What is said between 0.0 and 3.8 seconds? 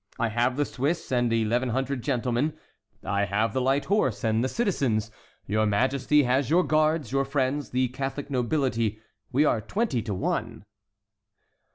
I have the Swiss and eleven hundred gentlemen; I have the